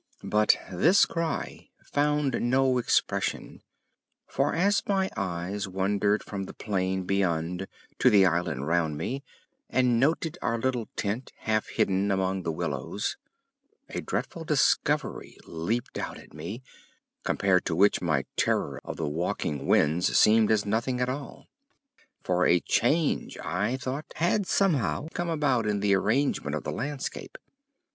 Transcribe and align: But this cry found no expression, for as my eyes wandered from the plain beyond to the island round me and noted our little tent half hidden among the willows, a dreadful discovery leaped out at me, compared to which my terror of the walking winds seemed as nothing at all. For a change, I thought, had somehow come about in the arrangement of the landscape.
But 0.23 0.57
this 0.71 1.05
cry 1.05 1.69
found 1.85 2.41
no 2.41 2.79
expression, 2.79 3.61
for 4.27 4.55
as 4.55 4.81
my 4.87 5.11
eyes 5.15 5.67
wandered 5.67 6.23
from 6.23 6.45
the 6.45 6.55
plain 6.55 7.03
beyond 7.03 7.67
to 7.99 8.09
the 8.09 8.25
island 8.25 8.65
round 8.65 8.97
me 8.97 9.23
and 9.69 9.99
noted 9.99 10.39
our 10.41 10.57
little 10.57 10.87
tent 10.95 11.33
half 11.41 11.67
hidden 11.67 12.09
among 12.09 12.41
the 12.41 12.51
willows, 12.51 13.15
a 13.89 14.01
dreadful 14.01 14.43
discovery 14.43 15.37
leaped 15.45 15.99
out 15.99 16.17
at 16.17 16.33
me, 16.33 16.63
compared 17.23 17.63
to 17.65 17.75
which 17.75 18.01
my 18.01 18.25
terror 18.35 18.81
of 18.83 18.97
the 18.97 19.07
walking 19.07 19.67
winds 19.67 20.17
seemed 20.17 20.49
as 20.51 20.65
nothing 20.65 20.99
at 20.99 21.09
all. 21.09 21.47
For 22.23 22.47
a 22.47 22.59
change, 22.59 23.37
I 23.37 23.77
thought, 23.77 24.05
had 24.15 24.47
somehow 24.47 25.09
come 25.13 25.29
about 25.29 25.67
in 25.67 25.79
the 25.79 25.93
arrangement 25.93 26.55
of 26.55 26.63
the 26.63 26.71
landscape. 26.71 27.37